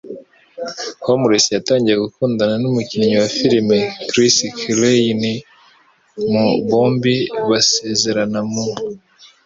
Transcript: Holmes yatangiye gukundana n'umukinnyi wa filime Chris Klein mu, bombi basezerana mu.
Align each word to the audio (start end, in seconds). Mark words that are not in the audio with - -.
Holmes 1.05 1.45
yatangiye 1.55 1.97
gukundana 2.05 2.55
n'umukinnyi 2.61 3.15
wa 3.21 3.29
filime 3.37 3.77
Chris 4.09 4.35
Klein 4.59 5.21
mu, 6.31 6.45
bombi 6.67 7.15
basezerana 7.49 8.39
mu. 8.51 8.65